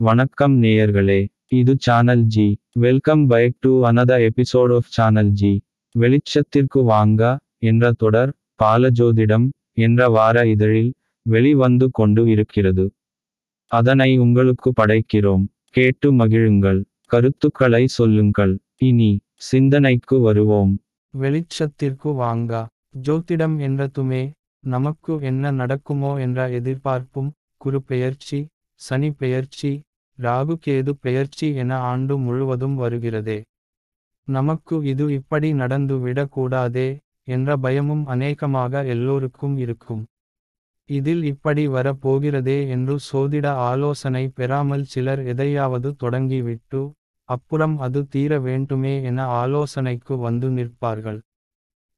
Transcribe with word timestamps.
வணக்கம் 0.00 0.62
நேயர்களே 0.62 1.28
இது 1.48 1.76
channel 1.78 2.22
G 2.24 2.60
welcome 2.72 3.26
back 3.26 3.54
to 3.60 3.84
another 3.84 4.18
episode 4.26 4.74
of 4.74 4.88
channel 4.88 5.30
G 5.30 5.64
வெளிச்சத்திற்கு 5.94 6.84
வாங்க 6.84 7.38
என்ற 7.58 7.92
தொடர் 7.92 8.32
பாலஜோதிடம் 8.62 9.48
என்ற 9.72 10.08
வார 10.08 10.46
இதழில் 10.46 10.94
வெளிவந்து 11.22 11.90
கொண்டு 11.90 12.28
இருக்கிறது. 12.28 12.92
அதனை 13.66 14.18
உங்களுக்கு 14.18 14.72
படைக்கிறோம். 14.82 15.44
கேட்டு 15.64 16.12
மகிழுங்கள். 16.12 16.84
கருத்துக்களை 17.06 17.86
சொல்லுங்கள். 17.86 18.58
இனி 18.76 19.20
சிந்தனைக்கு 19.34 20.20
வருவோம். 20.20 20.78
வெளிச்சத்திற்கு 21.14 22.14
வாங்க. 22.14 22.66
ஜோதிடம் 23.02 23.58
என்றதுமே 23.58 24.30
நமக்கு 24.60 25.18
என்ன 25.20 25.50
நடக்குமோ 25.50 26.18
என்ற 26.18 26.48
எதிர்பார்ப்பும் 26.50 27.32
குரு 27.56 27.82
பெயர்ச்சி 27.82 28.46
சனி 28.80 29.10
பெயர்ச்சி 29.10 29.70
ராகு 30.18 30.54
கேது 30.66 30.92
பெயர்ச்சி 31.04 31.48
என 31.54 31.72
ஆண்டு 31.90 32.14
முழுவதும் 32.18 32.76
வருகிறதே. 32.82 33.38
நமக்கு 34.28 34.76
இது 34.92 35.04
இப்படி 35.12 35.48
நடந்து 35.52 35.96
விடக்கூடாதே 36.06 36.88
என்ற 37.28 37.56
பயமும் 37.56 38.04
அநேகமாக 38.06 38.82
எல்லோருக்கும் 38.94 39.56
இருக்கும். 39.64 40.02
இதில் 40.90 41.22
இப்படி 41.24 41.62
வரப்போகிறதே 41.68 42.58
என்று 42.74 42.94
சோதிட 43.08 43.46
ஆலோசனை 43.70 44.24
பெறாமல் 44.28 44.84
சிலர் 44.84 45.22
எதையாவது 45.24 45.88
தொடங்கிவிட்டு 45.96 46.80
அப்புறம் 47.28 47.74
அது 47.78 48.00
தீர 48.08 48.32
வேண்டுமே 48.40 48.92
என 49.02 49.26
ஆலோசனைக்கு 49.40 50.14
வந்து 50.18 50.48
நிற்பார்கள். 50.50 51.18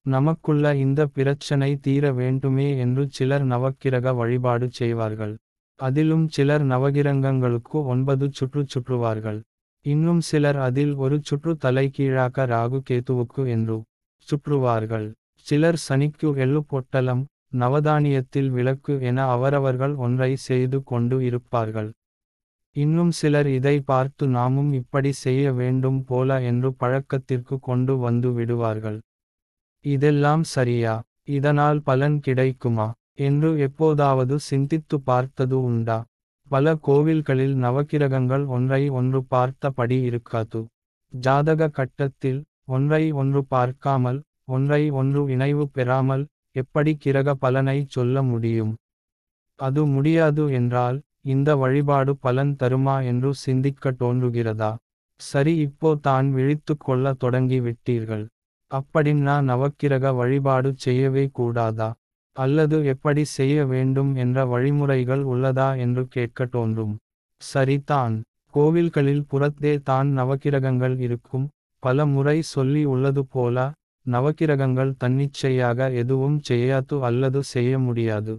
நமக்குள்ள 0.06 0.74
இந்த 0.76 1.00
பிரச்சனை 1.16 1.70
தீர 1.86 2.04
வேண்டுமே 2.12 2.66
என்று 2.78 3.02
சிலர் 3.16 3.44
நவக்கிரக 3.44 4.14
வழிபாடு 4.14 4.66
செய்வார்கள். 4.70 5.34
அதிலும் 5.80 6.26
சிலர் 6.28 6.64
நவகிரங்கங்களுக்கு 6.64 7.76
ஒன்பது 7.84 8.26
சுற்று 8.30 8.62
சுற்றுவார்கள். 8.74 9.40
இன்னும் 9.86 10.20
சிலர் 10.20 10.56
அதில் 10.56 10.94
ஒரு 10.94 11.16
சுற்று 11.22 11.52
தலைகீழாக 11.56 12.46
ராகு 12.46 12.78
கேத்துவுக்கு 12.90 13.42
என்று 13.48 13.76
சுற்றுவார்கள். 14.28 15.06
சிலர் 15.46 15.78
சனிக்கு 15.88 16.28
எள்ளு 16.36 16.60
பொட்டலம் 16.64 17.22
நவதானியத்தில் 17.56 18.50
விளக்கு 18.50 18.94
என 19.00 19.18
அவரவர்கள் 19.26 19.94
ஒன்றை 19.94 20.36
செய்து 20.36 20.78
கொண்டு 20.82 21.16
இருப்பார்கள். 21.24 21.90
இன்னும் 22.76 23.10
சிலர் 23.10 23.46
இதை 23.46 23.76
பார்த்து 23.80 24.24
நாமும் 24.28 24.72
இப்படி 24.72 25.12
செய்ய 25.12 25.52
வேண்டும் 25.52 26.04
போல 26.04 26.40
என்று 26.40 26.72
பழக்கத்திற்கு 26.72 27.58
கொண்டு 27.58 27.94
வந்து 27.96 28.32
விடுவார்கள். 28.32 28.98
இதெல்லாம் 29.84 30.44
சரியா? 30.54 30.94
இதனால் 31.24 31.80
பலன் 31.82 32.18
கிடைக்குமா? 32.20 32.86
என்று 33.20 33.50
எப்போதாவது 33.66 34.34
சிந்தித்து 34.48 34.96
பார்த்தது 35.10 35.56
உண்டா? 35.68 35.98
பல 36.50 36.74
கோவில்களில் 36.86 37.54
நவக்கிரகங்கள் 37.64 38.44
ஒன்றை 38.56 38.82
ஒன்று 38.98 39.20
பார்த்தபடி 39.34 39.98
இருக்காது. 40.02 40.60
ஜாதக 41.12 41.68
கட்டத்தில் 41.78 42.40
ஒன்றை 42.68 43.02
ஒன்று 43.20 43.40
பார்க்காமல் 43.54 44.18
ஒன்றை 44.54 44.82
ஒன்று 45.00 45.20
இணைவு 45.34 45.64
பெறாமல் 45.76 46.24
எப்படி 46.56 46.92
கிரக 46.96 47.34
பலனை 47.34 47.78
சொல்ல 47.96 48.22
முடியும்? 48.22 48.72
அது 49.60 49.80
முடியாது 49.86 50.44
என்றால் 50.58 50.98
இந்த 51.24 51.50
வழிபாடு 51.62 52.12
பலன் 52.16 52.52
தருமா 52.60 52.96
என்று 53.04 53.30
சிந்திக்க 53.44 53.92
தோன்றுகிறதா? 54.02 54.72
சரி 55.20 55.52
இப்போ 55.66 55.88
தான் 56.06 56.28
விழித்து 56.36 56.74
கொள்ள 56.78 57.12
தொடங்கி 57.22 57.58
விட்டீர்கள் 57.60 58.24
அப்படின்னா 58.70 59.34
நவக்கிரக 59.50 60.12
வழிபாடு 60.20 60.70
செய்யவே 60.84 61.24
கூடாதா? 61.38 61.88
அல்லது 62.40 62.76
எப்படி 62.86 63.22
செய்ய 63.24 63.66
வேண்டும் 63.66 64.10
என்ற 64.14 64.44
வழிமுறைகள் 64.46 65.22
உள்ளதா 65.24 65.68
என்று 65.78 66.02
கேட்க 66.06 66.46
தோன்றும். 66.46 66.94
சரிதான் 67.42 68.14
கோவில்களில் 68.54 69.24
புறத்தே 69.28 69.72
தான் 69.80 70.08
நவக்கிரகங்கள் 70.18 70.96
இருக்கும். 70.98 71.46
பல 71.82 72.06
முறை 72.06 72.36
சொல்லி 72.54 72.82
உள்ளது 72.84 73.22
போல 73.24 73.56
நவக்கிரகங்கள் 74.06 74.92
தன்னிச்சையாக 74.98 75.88
எதுவும் 75.92 76.38
செய்யாது 76.40 76.96
அல்லது 77.04 77.40
செய்ய 77.42 77.72
முடியாது. 77.78 78.34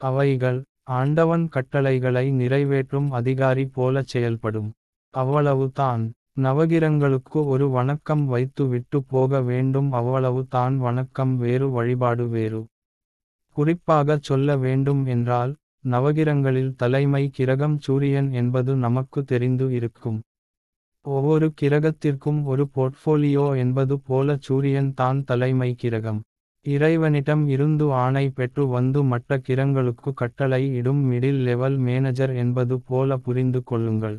அவைகள் 0.00 0.58
ஆண்டவன் 0.90 1.44
கட்டளைகளை 1.48 2.24
நிறைவேற்றும் 2.30 3.08
அதிகாரி 3.10 3.64
போல 3.66 4.02
செயல்படும். 4.02 4.70
அவ்வளவுதான் 5.14 6.02
நவகிரங்களுக்கு 6.40 7.38
ஒரு 7.46 7.66
வணக்கம் 7.70 8.24
வைத்து 8.26 8.64
விட்டு 8.68 8.98
போக 9.02 9.40
வேண்டும். 9.40 9.90
அவ்வளவு 9.92 10.40
தான் 10.46 10.74
வணக்கம். 10.78 11.32
வேறு 11.36 11.68
வழிபாடு 11.70 12.24
வேறு. 12.28 12.60
குறிப்பாக 13.56 14.18
சொல்ல 14.28 14.56
வேண்டும் 14.64 15.02
என்றால் 15.14 15.52
நவகிரங்களில் 15.84 16.72
தலைமை 16.82 17.24
கிரகம் 17.36 17.76
சூரியன் 17.86 18.28
என்பது 18.40 18.72
நமக்கு 18.84 19.20
தெரிந்து 19.32 19.66
இருக்கும். 19.78 20.18
ஒவ்வொரு 21.06 21.46
கிரகத்திற்கும் 21.60 22.40
ஒரு 22.52 22.64
போர்ட்ஃபோலியோ 22.76 23.44
என்பது 23.64 23.94
போல 24.08 24.36
சூரியன் 24.46 24.90
தான் 25.00 25.20
தலைமை 25.24 25.70
கிரகம். 25.82 26.20
இறைவனிடம் 26.66 27.44
இருந்து 27.54 27.86
ஆணை 28.04 28.24
பெற்று 28.38 28.62
வந்து 28.66 29.00
மற்ற 29.10 29.38
கிரங்களுக்கு 29.48 30.10
கட்டளை 30.20 30.62
இடும் 30.78 31.02
மிடில் 31.10 31.40
லெவல் 31.48 31.76
மேனேஜர் 31.88 32.32
என்பது 32.42 32.76
போல 32.88 33.18
புரிந்து 33.26 33.60
கொள்ளுங்கள். 33.70 34.16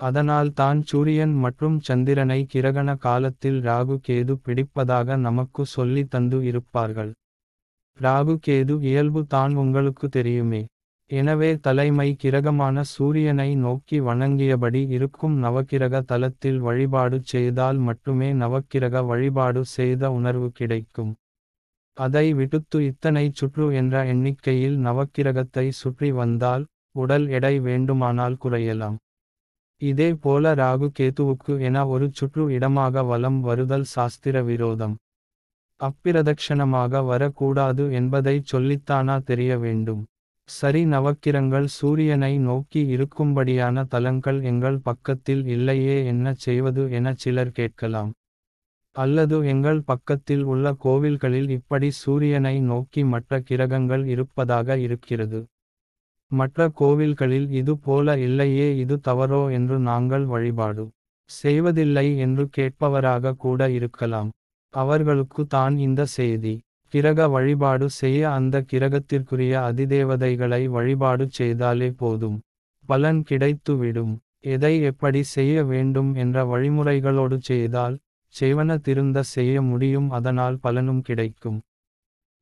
அதனால் 0.00 0.50
தான் 0.60 0.80
சூரியன் 0.90 1.34
மற்றும் 1.44 1.76
சந்திரனை 1.88 2.40
கிரகண 2.54 2.90
காலத்தில் 3.06 3.58
ராகு 3.68 3.96
கேது 4.08 4.34
பிடிப்பதாக 4.46 5.16
நமக்கு 5.26 5.64
சொல்லி 5.76 6.02
தந்து 6.14 6.38
இருப்பார்கள். 6.50 7.12
ராகு 8.00 8.34
கேது 8.46 8.74
இயல்பு 8.90 9.20
தான் 9.26 9.52
உங்களுக்கு 9.54 10.06
தெரியுமே. 10.08 10.62
எனவே 11.10 11.50
தலைமை 11.66 12.06
கிரகமான 12.22 12.82
சூரியனை 12.92 13.50
நோக்கி 13.64 13.96
வணங்கியபடி 14.00 14.80
இருக்கும் 14.96 15.34
நவக்கிரக 15.44 16.00
தலத்தில் 16.10 16.58
வழிபாடு 16.58 17.18
செய்தால் 17.32 17.78
மட்டுமே 17.88 18.28
நவக்கிரக 18.42 19.02
வழிபாடு 19.10 19.62
செய்த 19.76 20.10
உணர்வு 20.10 20.48
கிடைக்கும். 20.60 21.12
அதை 21.96 22.26
விடுத்து 22.38 22.78
இத்தனை 22.90 23.24
சுற்று 23.40 23.66
என்ற 23.80 24.04
எண்ணிக்கையில் 24.12 24.76
நவக்கிரகத்தை 24.86 25.66
சுற்றி 25.82 26.10
வந்தால் 26.20 26.64
உடல் 27.02 27.26
எடை 27.36 27.54
வேண்டுமானால் 27.68 28.40
குறையலாம். 28.44 28.96
இதே 29.82 30.10
போல 30.24 30.54
ராகு 30.54 30.88
கேதுவுக்கு 30.98 31.52
என 31.68 31.86
ஒரு 31.86 32.06
சுற்று 32.18 32.42
இடமாக 32.56 33.02
வலம் 33.02 33.40
வருதல் 33.40 33.86
சாஸ்திர 33.94 34.42
விரோதம். 34.42 34.94
அப்பிரதட்சணமாக 35.80 37.02
வரக்கூடாது 37.04 37.84
என்பதை 37.92 38.34
சொல்லித்தானா 38.52 39.16
தெரிய 39.22 39.52
வேண்டும். 39.58 40.02
சரி 40.48 40.82
நவக்கிரங்கள் 40.84 41.66
சூரியனை 41.76 42.32
நோக்கி 42.48 42.80
இருக்கும்படியான 42.94 43.84
தலங்கள் 43.84 44.38
எங்கள் 44.42 44.78
பக்கத்தில் 44.78 45.42
இல்லையே 45.46 45.96
என்ன 46.04 46.34
செய்வது 46.44 46.82
என 46.90 47.14
சிலர் 47.22 47.52
கேட்கலாம். 47.52 48.12
அல்லது 48.96 49.36
எங்கள் 49.52 49.80
பக்கத்தில் 49.82 50.44
உள்ள 50.44 50.74
கோவில்களில் 50.84 51.48
இப்படி 51.48 51.88
சூரியனை 52.02 52.54
நோக்கி 52.72 53.02
மற்ற 53.04 53.40
கிரகங்கள் 53.48 54.04
இருப்பதாக 54.06 54.76
இருக்கிறது. 54.78 55.40
மற்ற 56.30 56.68
கோவில்களில் 56.80 57.48
இது 57.60 57.72
போல 57.78 58.16
இல்லையே 58.18 58.68
இது 58.82 58.94
தவறோ 59.08 59.42
என்று 59.58 59.76
நாங்கள் 59.90 60.24
வழிபாடு 60.26 60.84
செய்வதில்லை 61.30 62.06
என்று 62.18 62.44
கேட்பவராக 62.56 63.34
கூட 63.44 63.68
இருக்கலாம். 63.78 64.30
அவர்களுக்கு 64.74 65.42
தான் 65.46 65.74
இந்த 65.76 66.02
செய்தி. 66.04 66.54
கிரக 66.94 67.28
வழிபாடு 67.28 67.86
செய்ய 67.90 68.20
அந்த 68.30 68.64
கிரகத்திற்குரிய 68.72 69.54
அதிதேவதைகளை 69.68 70.62
வழிபாடு 70.68 71.24
செய்தாலே 71.38 71.88
போதும். 71.96 72.38
பலன் 72.88 73.20
கிடைத்துவிடும். 73.30 74.14
எதை 74.46 74.74
எப்படி 74.82 75.22
செய்ய 75.34 75.64
வேண்டும் 75.64 76.10
என்ற 76.14 76.44
வழிமுறைகளோடு 76.44 77.36
செய்தால் 77.40 77.94
செய்வன 78.34 78.76
திருந்த 78.78 79.18
செய்ய 79.34 79.62
முடியும் 79.62 80.08
அதனால் 80.10 80.56
பலனும் 80.58 81.02
கிடைக்கும். 81.02 81.58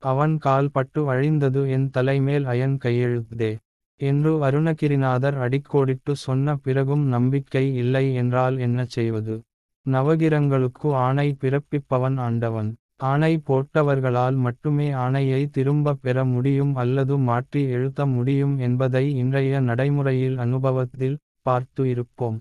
அவன் 0.02 0.34
கால் 0.38 0.70
பட்டு 0.70 1.00
அழிந்தது 1.10 1.60
என் 1.70 1.88
தலைமேல் 1.90 2.44
அயன் 2.44 2.76
கையெழுத்தே. 2.76 3.52
என்று 4.00 4.32
அருணகிரிநாதர் 4.44 5.36
அடிக்கோடிட்டு 5.38 6.12
சொன்ன 6.12 6.56
பிறகும் 6.56 7.04
நம்பிக்கை 7.06 7.64
இல்லை 7.74 8.04
என்றால் 8.14 8.56
என்ன 8.58 8.84
செய்வது? 8.88 9.36
நவகிரங்களுக்கு 9.86 10.88
ஆணை 11.06 11.36
பிறப்பிப்பவன் 11.40 12.18
ஆண்டவன். 12.18 12.70
ஆணை 12.96 13.32
போட்டவர்களால் 13.48 14.36
மட்டுமே 14.36 14.92
ஆணையை 15.04 15.40
திரும்ப 15.50 15.94
பெற 15.94 16.24
முடியும் 16.24 16.74
அல்லது 16.74 17.18
மாற்றி 17.18 17.62
எழுத்த 17.74 18.06
முடியும் 18.06 18.58
என்பதை 18.58 19.04
இன்றைய 19.16 19.60
நடைமுறையில் 19.60 20.36
அனுபவத்தில் 20.38 21.18
பார்த்து 21.42 21.88
இருப்போம். 21.88 22.38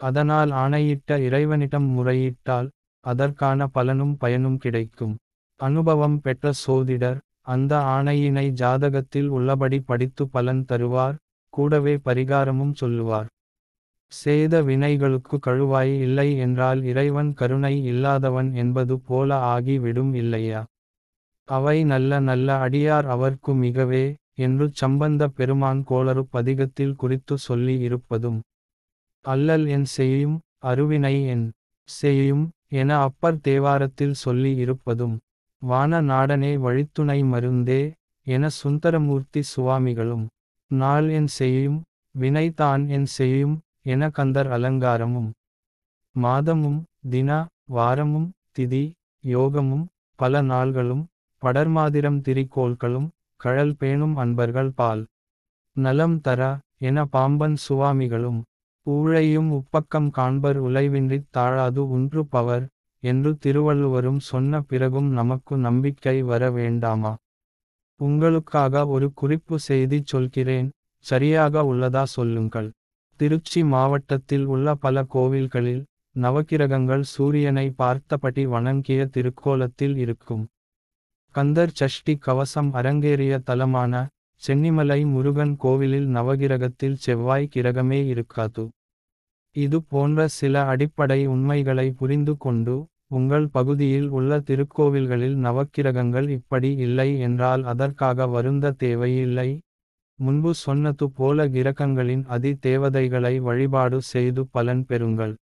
அதனால் 0.00 0.50
ஆணையிட்ட 0.50 1.18
இறைவனிடம் 1.20 1.88
முறையிட்டால் 1.96 2.68
அதற்கான 3.04 3.66
பலனும் 3.66 4.14
பயனும் 4.16 4.58
கிடைக்கும். 4.58 5.16
அனுபவம் 5.60 6.20
பெற்ற 6.20 6.52
சோதிடர் 6.66 7.18
அந்த 7.40 7.72
ஆணையினை 7.96 8.46
ஜாதகத்தில் 8.62 9.28
உள்ளபடி 9.28 9.80
படித்து 9.80 10.28
பலன் 10.28 10.64
தருவார் 10.68 11.16
கூடவே 11.54 11.94
பரிகாரமும் 12.04 12.74
சொல்லுவார். 12.74 13.28
சேத 14.12 14.62
வினைகளுக்கு 14.62 15.36
கழுவாய் 15.38 15.92
இல்லை 16.00 16.28
என்றால் 16.38 16.82
இறைவன் 16.82 17.32
கருணை 17.32 17.74
இல்லாதவன் 17.84 18.50
என்பது 18.52 18.98
போல 19.00 19.38
ஆகி 19.50 19.78
விடும் 19.78 20.12
இல்லையா? 20.14 20.60
அவை 21.48 21.84
நல்ல 21.84 22.20
நல்ல 22.20 22.48
அடியார் 22.58 23.06
அவர்க்கு 23.06 23.52
மிகவே 23.54 24.04
என்று 24.34 24.66
சம்பந்த 24.72 25.28
பெருமான் 25.28 25.80
கோளறு 25.82 26.22
பதிகத்தில் 26.32 26.94
குறித்து 26.94 27.36
சொல்லி 27.38 27.78
இருப்பதும் 27.78 28.38
அல்லல் 29.24 29.66
என் 29.66 29.88
செய்யும் 29.96 30.36
அருவினை 30.64 31.26
என் 31.26 31.46
செய்யும் 31.88 32.44
என 32.72 32.90
அப்பர் 33.00 33.40
தேவாரத்தில் 33.40 34.16
சொல்லி 34.16 34.54
இருப்பதும் 34.56 35.16
வான 35.62 36.00
நாடனே 36.02 36.52
வழித்துணை 36.56 37.22
மருந்தே 37.22 37.82
என 38.26 38.48
சுந்தரமூர்த்தி 38.62 39.40
சுவாமிகளும் 39.52 40.26
நாள் 40.70 41.08
என் 41.10 41.30
செய்யும் 41.38 41.78
வினைதான் 42.14 42.88
என் 42.88 43.08
செய்யும் 43.12 43.56
என 43.86 44.10
கந்தர் 44.10 44.46
அலங்காரமும் 44.46 45.30
மாதமும் 46.16 46.80
தின 47.10 47.46
வாரமும் 47.64 48.28
திதி 48.58 48.92
யோகமும் 49.24 49.86
பல 50.18 50.42
நாள்களும் 50.42 51.04
படர்மாதிரம் 51.42 52.18
திரிகோள்களும் 52.20 53.08
கழல் 53.40 53.74
பேணும் 53.78 54.16
அன்பர்கள் 54.16 54.70
பால். 54.70 55.02
நலம் 55.76 56.20
தர 56.20 56.40
என 56.78 57.04
பாம்பன் 57.04 57.56
சுவாமிகளும் 57.68 58.40
ஊழையும் 58.86 59.48
உப்பக்கம் 59.50 60.10
காண்பர் 60.10 60.58
உலைவின்றித் 60.62 61.30
தாழாது 61.30 61.88
உன்று 61.88 62.26
பவர் 62.26 62.66
என்று 63.02 63.38
திருவள்ளுவரும் 63.38 64.20
சொன்ன 64.20 64.60
பிறகும் 64.60 65.08
நமக்கு 65.10 65.56
நம்பிக்கை 65.56 66.22
வர 66.22 66.50
வேண்டாமா? 66.50 67.12
உங்களுக்காக 68.00 68.86
ஒரு 68.86 69.12
குறிப்பு 69.12 69.58
செய்தி 69.58 70.02
சொல்கிறேன் 70.04 70.68
சரியாக 71.04 71.62
உள்ளதா 71.62 72.02
சொல்லுங்கள். 72.02 72.68
திருச்சி 73.20 73.60
மாவட்டத்தில் 73.72 74.44
உள்ள 74.46 74.74
பல 74.74 75.02
கோவில்களில் 75.14 75.82
நவக்கிரகங்கள் 76.16 77.02
சூரியனை 77.14 77.64
பார்த்தபடி 77.80 78.42
வணங்கிய 78.46 79.00
திருக்கோலத்தில் 79.14 79.96
இருக்கும். 79.96 80.44
கந்தர் 81.34 81.74
சஷ்டி 81.80 82.14
கவசம் 82.26 82.70
அரங்கேறிய 82.72 83.34
தலமான 83.48 83.92
சென்னிமலை 84.42 84.98
முருகன் 85.06 85.54
கோவிலில் 85.56 86.08
நவகிரகத்தில் 86.16 86.96
செவ்வாய் 87.06 87.50
கிரகமே 87.54 88.00
இருக்காது. 88.06 88.64
இது 89.56 89.80
போன்ற 89.92 90.28
சில 90.38 90.64
அடிப்படை 90.72 91.20
உண்மைகளை 91.26 91.86
புரிந்து 91.92 92.36
கொண்டு 92.36 92.76
உங்கள் 93.18 93.46
பகுதியில் 93.48 94.08
உள்ள 94.18 94.38
திருக்கோவில்களில் 94.48 95.38
நவக்கிரகங்கள் 95.46 96.28
இப்படி 96.38 96.70
இல்லை 96.86 97.10
என்றால் 97.20 97.64
அதற்காக 97.64 98.26
வருந்த 98.26 98.76
தேவையில்லை. 98.84 99.50
முன்பு 100.22 100.54
சொன்னது 100.54 101.10
போல 101.10 101.48
கிரகங்களின் 101.48 102.24
அதி 102.26 102.54
தேவதைகளை 102.54 103.40
வழிபாடு 103.40 104.02
செய்து 104.02 104.46
பலன் 104.46 104.84
பெறுங்கள். 104.88 105.34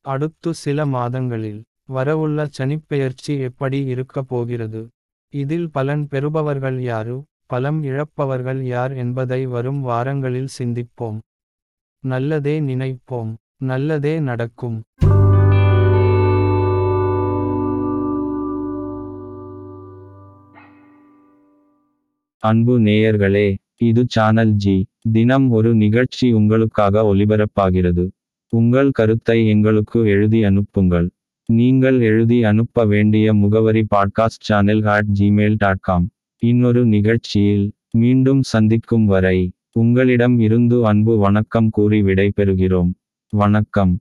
அடுத்து 0.00 0.54
சில 0.54 0.86
மாதங்களில் 0.86 1.64
வரவுள்ள 1.92 2.46
சனிப்பெயர்ச்சி 2.58 3.40
எப்படி 3.40 3.84
இருக்கப் 3.84 4.28
போகிறது? 4.28 4.88
இதில் 5.32 5.70
பலன் 5.70 6.08
பெறுபவர்கள் 6.10 6.78
யாரு? 6.82 7.24
பலம் 7.46 7.84
இழப்பவர்கள் 7.84 8.62
யார் 8.62 8.92
என்பதை 8.92 9.46
வரும் 9.46 9.80
வாரங்களில் 9.80 10.48
சிந்திப்போம். 10.58 11.18
நல்லதே 12.04 12.60
நினைப்போம். 12.60 13.34
நல்லதே 13.56 14.20
நடக்கும். 14.20 14.82
அன்பு 22.38 22.80
நேயர்களே 22.80 23.56
இது 23.78 24.04
சேனல் 24.08 24.50
ஜி 24.50 24.86
தினம் 25.12 25.50
ஒரு 25.50 25.74
நிகழ்ச்சி 25.74 26.32
உங்களுக்காக 26.32 27.14
ஒலிபரப்பாகிறது 27.14 28.08
உங்கள் 28.48 28.90
கருத்தை 28.90 29.48
எங்களுக்கு 29.48 30.06
எழுதி 30.06 30.44
அனுப்புங்கள். 30.44 31.10
நீங்கள் 31.46 32.00
எழுதி 32.00 32.44
அனுப்ப 32.44 32.84
வேண்டிய 32.84 33.34
முகவரி 33.34 33.86
podcast 33.94 34.40
channel 34.40 34.82
at 34.82 35.06
Gmail 35.18 35.54
dot 35.58 35.80
com 35.80 36.10
இன்னொரு 36.38 36.84
நிகழ்ச்சியில் 36.84 37.72
மீண்டும் 37.90 38.42
சந்திக்கும் 38.42 39.04
வரை 39.04 39.52
உங்களிடம் 39.72 40.38
இருந்து 40.38 40.86
அன்பு 40.86 41.18
வணக்கம் 41.18 41.70
கூறி 41.70 42.02
விடைபெறுகிறோம். 42.02 42.90
வணக்கம். 43.28 43.98